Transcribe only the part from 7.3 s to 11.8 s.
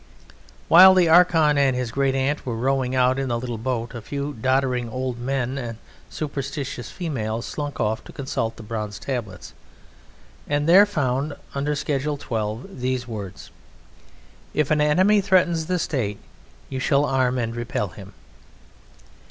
slunk off to consult the bronze tablets, and there found under